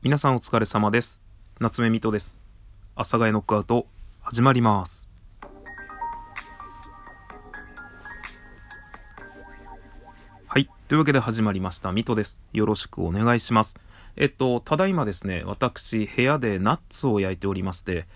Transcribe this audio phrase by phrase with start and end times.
[0.00, 1.20] 皆さんお疲れ様です。
[1.58, 2.38] 夏目水戸です。
[2.94, 3.88] 阿佐ヶ谷ノックアウト、
[4.20, 5.08] 始まります。
[10.46, 10.70] はい。
[10.86, 11.90] というわけで始まりました。
[11.90, 12.40] 水戸です。
[12.52, 13.76] よろしくお願いします。
[14.14, 18.06] えっと、ただいまですね、私、部屋でナッツを焼いておりまして、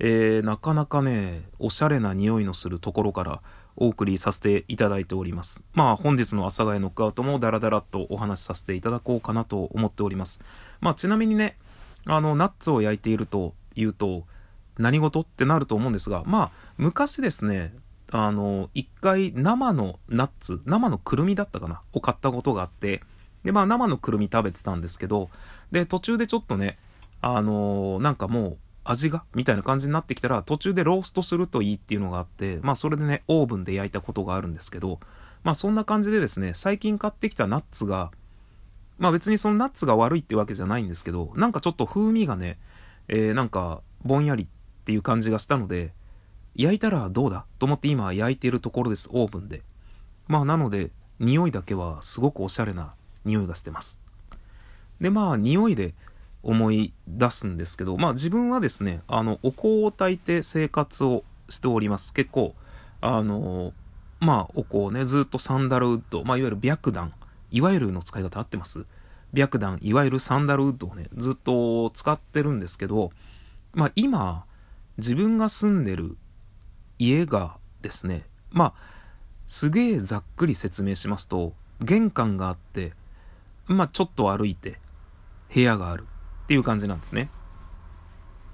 [0.00, 3.42] えー、なかなかね、おしゃれな匂いのするところから、
[3.80, 5.64] お送りさせていただいております。
[5.72, 10.40] まあ本日の阿佐ヶ谷ノックアウトもダラダラとお話しさせていただこうかなと思っております。
[10.80, 11.56] まあちなみにね、
[12.06, 14.24] あの、ナッツを焼いているというと、
[14.78, 17.74] 何事ってなると思うんですが、まあ昔ですね、
[18.10, 23.02] あの、一回生のナッツ、生のくるみだったかなを買ったことがあって、
[23.44, 25.30] で、まあ生のくるみ食べてたんですけど、
[25.70, 26.78] で、途中でちょっとね、
[27.20, 28.58] あのなんかもう、
[28.90, 29.24] 味が？
[29.34, 34.98] みたいな感じになってきたら途中でローストするといいっていうのがあってまあそれでねオーブンで焼いたことがあるんですけど
[35.44, 38.10] まあそんな感じでですね最近買ってきたナッツが
[38.98, 42.58] まあ別にそのナッツが悪いってわけじゃないんですけどなんかちょっと風味がね、
[43.08, 44.46] えー、なんかぼんやりっ
[44.84, 45.92] ていう感じがしたので
[46.56, 47.44] 焼いたらどうだ？
[47.58, 49.62] と思って今焼いているところですオーブンで。
[50.26, 54.00] まあなので匂いだけはすごくおしゃれな匂いがしてます。
[55.00, 55.94] でまあ匂いで
[56.48, 62.14] 思い出すんですけど、まあ自分はですね、あの、お香を焚いて生活をしております。
[62.14, 62.54] 結構、
[63.02, 63.74] あの、
[64.18, 67.12] まあお香ね、ずっとサンダルウッド、まあいわゆる白檀、
[67.50, 68.86] いわゆるの使い方合ってます？
[69.34, 73.10] 白檀、いわゆるサンダルウッドをね、ずっと使ってるんですけど、
[73.74, 74.46] まあ今、
[74.96, 76.16] 自分が住んでる
[76.98, 78.74] 家がですね、まあ、
[79.46, 81.52] すげえざっくり説明しますと、
[81.82, 82.94] 玄関があって、
[83.66, 84.80] まあちょっと歩いて、
[85.54, 86.06] 部屋がある。
[86.48, 87.28] っていう感じなんですね。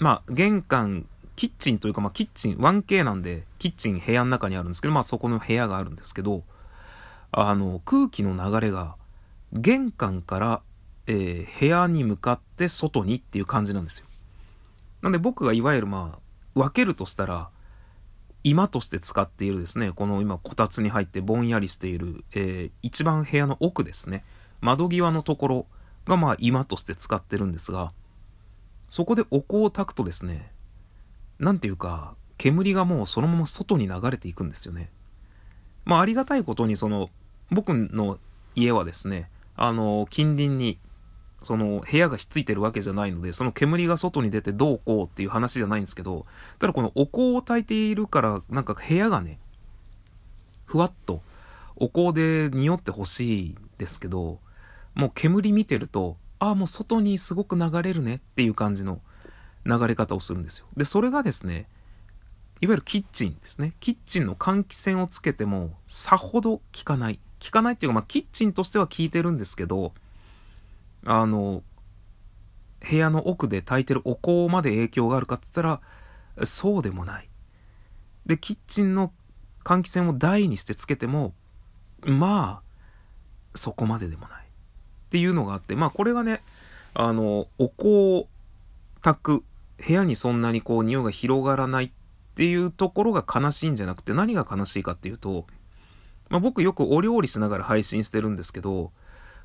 [0.00, 1.06] まあ、玄関、
[1.36, 6.42] キッチンというか、まあ、キッチン、1K なんで、キッチン部屋の中にあるんですけど、まあ、そこの部屋があるんですけど、
[7.30, 8.96] あの、空気の流れが、
[9.52, 10.62] 玄関から、
[11.06, 14.08] えー、部屋に向かって外にっていう感じなんですよ。
[15.00, 17.50] なんで僕がいわゆるまあ、分けるとしたら、
[18.42, 24.24] 今として使っているですね、この今こたつに入ってぼんやりしている、えー、一番部屋の奥ですね、
[24.60, 25.66] 窓際のところ
[26.06, 27.92] がまあ今として使ってるんですが、
[28.88, 30.52] そこでお香を焚くとですね、
[31.38, 34.90] なんていうか、煙がもうそのまま外に流れていくんですよね。
[35.84, 37.10] まあありがたいことにその、
[37.50, 38.18] 僕の
[38.54, 40.78] 家はですね、あの、近隣に、
[41.42, 46.26] その部屋がひっついてるわけじゃないので、その煙が外に出てどうこうっていう話じゃないんですけど、
[46.58, 49.38] ただこのお香を焚いているから、なんか部屋がね、
[50.64, 51.22] ふわっと
[51.76, 54.40] お香で匂ってほしいですけど、
[54.96, 59.00] もう煙見てると、ああ、もう外にすごく流れるねっていう感じの
[59.66, 60.66] 流れ方をするんですよ。
[60.74, 61.68] で、それがですね、
[62.62, 63.74] いわゆるキッチンですね。
[63.78, 67.20] キッチンの換気扇をつけても、さほど効かない。
[67.44, 69.92] 効かないっていうか、まあ、キッチンとしては効いてるんですけど、
[71.04, 71.62] あの、
[72.88, 77.28] 部屋の奥で炊いてるお香まで影響があるかって言ったら、そうでもない。
[78.24, 79.12] で、キッチンの
[79.62, 81.34] 換気扇を台にしてつけても、
[82.00, 84.45] まあ、そこまででもない。
[85.06, 86.42] っていうのがあって、まあこれがね、
[86.94, 88.28] あの、お香
[89.00, 89.44] 炊く、
[89.86, 91.90] 部屋にそんなにこう匂いが広がらないっ
[92.34, 95.46] ていうところが悲しいんじゃなくて何が悲しいかっていうと、
[96.28, 98.92] まあ僕よくお料理しながら配信してるんですけど、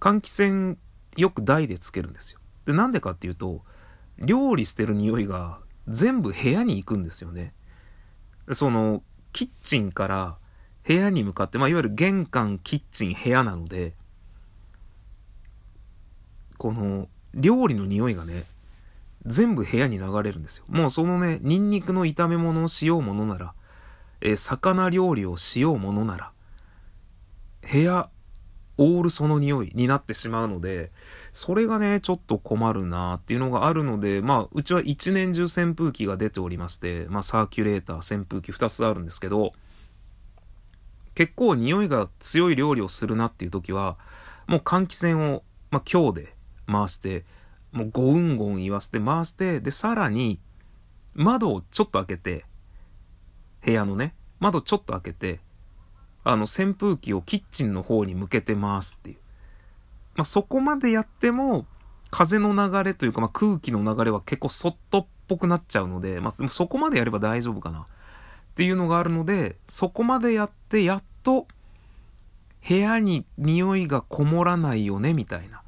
[0.00, 0.76] 換気扇
[1.16, 2.40] よく台でつけるんですよ。
[2.66, 3.62] で、なんでかっていうと、
[4.18, 7.52] 料理してる匂いが全部部屋に行くんですよね。
[8.52, 10.36] その、キッチンから
[10.86, 13.94] 部屋に向かって、まあ、いわゆる玄関、キッチン、部屋なので、
[16.64, 18.44] この料理の匂いがね、
[19.26, 20.64] 全部部屋に流れるんですよ。
[20.66, 23.52] もうそのね、ニンニクの炒め物をしようものなら、
[24.22, 26.32] えー、魚料理をしようものなら、
[27.70, 28.08] 部屋、
[28.78, 30.90] オールその匂いになってしまうので、
[31.34, 39.52] それがね、ちょっと困るなっていうのがあるので、まあ、うちは一年中扇風機が出ておりまして、まあ、サーキュレーター、扇風機2つあるんですけど、
[41.14, 43.98] 結構匂いが強い料理をするなっていう時は、
[44.46, 46.33] もう換気扇を、まあ、今日で
[46.66, 47.24] 回して、
[47.72, 50.40] もうゴウンゴン言わせて回して、で、さらに、
[51.14, 52.44] 窓をちょっと開けて、
[53.64, 55.40] 部屋のね、窓ちょっと開けて、
[56.24, 59.16] あの、扇風機をキッチンの方に向けて回すっていう。
[60.16, 61.66] まあ、そこまでやっても、
[62.10, 67.80] 風の流れというか、まあ、空気の流れは結構そっとっぽくなっちゃうので、まあ、そこまでやれば大丈夫かな。
[67.80, 71.48] っていうのがあるので、そこまでやって、やっと、
[72.66, 75.63] 部屋に匂いがこもらないよね、みたいな。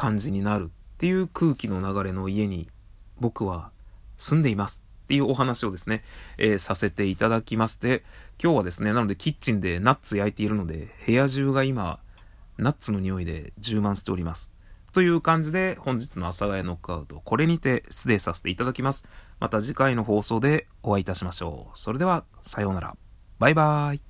[0.00, 2.68] 感じになるっていう空気の流れの家に
[3.18, 3.70] 僕は
[4.16, 6.02] 住んでいますっていうお話をですね、
[6.38, 8.02] えー、させていただきまして、
[8.42, 11.98] 今日はですね、なのでキッチンでナッツ焼いているので、部屋中が今、
[12.56, 14.54] ナッツの匂いで充満しております。
[14.94, 19.06] という感じで本日の阿佐ヶ谷ノックアウト、これにて失礼させていただきます。
[19.38, 21.78] また次回の放送でお会いいたしましょう。
[21.78, 22.96] それでは、さようなら。
[23.38, 24.09] バイバーイ。